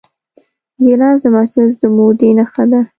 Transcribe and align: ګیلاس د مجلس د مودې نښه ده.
ګیلاس 0.83 1.17
د 1.23 1.25
مجلس 1.37 1.73
د 1.81 1.83
مودې 1.95 2.29
نښه 2.37 2.63
ده. 2.71 2.81